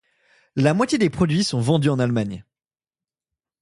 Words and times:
La 0.55 0.73
moitié 0.73 0.97
des 0.97 1.11
produits 1.11 1.43
sont 1.43 1.61
vendus 1.61 1.89
en 1.91 1.99
Allemagne. 1.99 2.43